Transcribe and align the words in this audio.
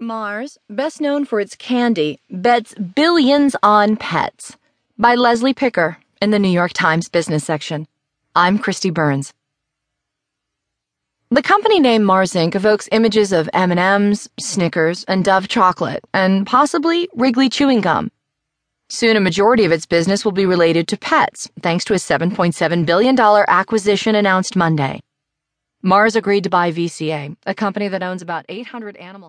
Mars, 0.00 0.58
best 0.70 1.00
known 1.00 1.24
for 1.24 1.40
its 1.40 1.56
candy, 1.56 2.20
bets 2.30 2.72
billions 2.74 3.56
on 3.64 3.96
pets. 3.96 4.56
By 4.96 5.16
Leslie 5.16 5.54
Picker 5.54 5.98
in 6.22 6.30
the 6.30 6.38
New 6.38 6.50
York 6.50 6.72
Times 6.72 7.08
business 7.08 7.44
section. 7.44 7.88
I'm 8.36 8.60
Kristi 8.60 8.94
Burns. 8.94 9.34
The 11.30 11.42
company 11.42 11.80
name 11.80 12.04
Mars 12.04 12.34
Inc. 12.34 12.54
evokes 12.54 12.88
images 12.92 13.32
of 13.32 13.50
M&Ms, 13.52 14.30
Snickers, 14.38 15.02
and 15.08 15.24
Dove 15.24 15.48
chocolate, 15.48 16.04
and 16.14 16.46
possibly 16.46 17.08
Wrigley 17.16 17.48
chewing 17.48 17.80
gum. 17.80 18.12
Soon 18.88 19.16
a 19.16 19.20
majority 19.20 19.64
of 19.64 19.72
its 19.72 19.84
business 19.84 20.24
will 20.24 20.30
be 20.30 20.46
related 20.46 20.86
to 20.88 20.96
pets, 20.96 21.50
thanks 21.60 21.84
to 21.86 21.92
a 21.94 21.96
$7.7 21.96 22.86
billion 22.86 23.18
acquisition 23.18 24.14
announced 24.14 24.54
Monday. 24.54 25.00
Mars 25.82 26.14
agreed 26.14 26.44
to 26.44 26.50
buy 26.50 26.70
VCA, 26.70 27.36
a 27.46 27.54
company 27.54 27.88
that 27.88 28.02
owns 28.04 28.22
about 28.22 28.46
800 28.48 28.96
animal 28.96 29.26